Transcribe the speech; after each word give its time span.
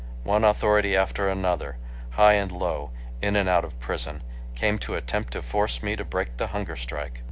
One 0.23 0.43
authority 0.43 0.95
after 0.97 1.29
another, 1.29 1.77
high 2.09 2.33
and 2.33 2.51
low, 2.51 2.89
in 3.21 3.35
and 3.35 3.47
out 3.47 3.63
of 3.63 3.79
prison, 3.79 4.23
came 4.55 4.79
to 4.79 4.95
attempt 4.95 5.33
to 5.33 5.43
force 5.43 5.83
me 5.83 5.95
to 5.95 6.03
break 6.03 6.37
the 6.37 6.47
hunger 6.47 6.75
strike. 6.75 7.19